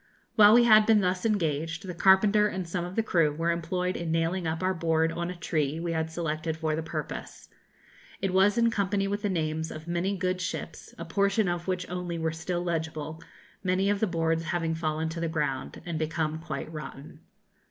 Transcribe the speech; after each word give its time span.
While 0.33 0.55
we 0.55 0.63
had 0.63 0.87
been 0.87 1.01
thus 1.01 1.27
engaged, 1.27 1.85
the 1.85 1.93
carpenter 1.93 2.47
and 2.47 2.67
some 2.67 2.83
of 2.83 2.95
the 2.95 3.03
crew 3.03 3.35
were 3.35 3.51
employed 3.51 3.95
in 3.95 4.11
nailing 4.11 4.47
up 4.47 4.63
our 4.63 4.73
board 4.73 5.11
on 5.11 5.29
a 5.29 5.35
tree 5.35 5.79
we 5.79 5.91
had 5.91 6.09
selected 6.09 6.57
for 6.57 6.75
the 6.75 6.81
purpose. 6.81 7.49
It 8.19 8.33
was 8.33 8.57
in 8.57 8.71
company 8.71 9.07
with 9.07 9.21
the 9.21 9.29
names 9.29 9.69
of 9.69 9.87
many 9.87 10.17
good 10.17 10.41
ships, 10.41 10.95
a 10.97 11.05
portion 11.05 11.47
of 11.47 11.67
which 11.67 11.87
only 11.87 12.17
were 12.17 12.31
still 12.33 12.63
legible, 12.63 13.21
many 13.63 13.91
of 13.91 13.99
the 13.99 14.07
boards 14.07 14.45
having 14.45 14.73
fallen 14.73 15.07
to 15.09 15.19
the 15.19 15.27
ground 15.29 15.79
and 15.85 15.99
become 15.99 16.39
quite 16.39 16.73
rotten. 16.73 17.19